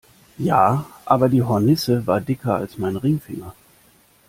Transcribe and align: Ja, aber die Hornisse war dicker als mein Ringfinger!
Ja, 0.39 0.87
aber 1.05 1.29
die 1.29 1.43
Hornisse 1.43 2.07
war 2.07 2.21
dicker 2.21 2.55
als 2.55 2.79
mein 2.79 2.95
Ringfinger! 2.95 3.53